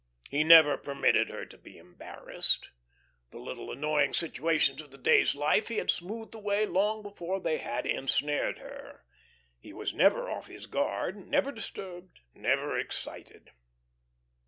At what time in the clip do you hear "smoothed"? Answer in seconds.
5.91-6.33